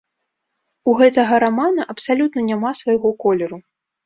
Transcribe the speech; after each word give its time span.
У 0.93 0.95
гэтага 1.01 1.33
рамана 1.43 1.85
абсалютна 1.95 2.45
няма 2.49 2.73
свайго 2.81 3.15
колеру. 3.23 3.63